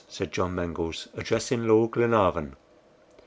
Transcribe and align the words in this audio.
said 0.09 0.31
John 0.31 0.55
Mangles, 0.55 1.09
addressing 1.13 1.67
Lord 1.67 1.91
Glenarvan. 1.91 2.55